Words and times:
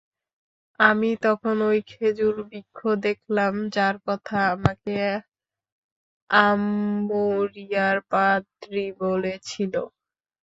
আমি 0.79 1.09
তখন 1.23 1.55
ঐ 1.63 1.81
খেজুর 1.91 2.35
বৃক্ষ 2.47 2.77
দেখলাম 3.05 3.53
যার 3.75 3.95
কথা 4.07 4.39
আমাকে 4.53 4.95
আম্মুরিয়ার 6.29 7.97
পাদ্রী 8.11 8.85
বলেছিল। 9.01 9.73